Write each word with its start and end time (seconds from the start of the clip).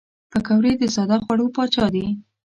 پکورې 0.31 0.71
د 0.77 0.83
ساده 0.95 1.17
خوړو 1.23 1.45
پاچا 1.55 1.85
دي 1.95 2.05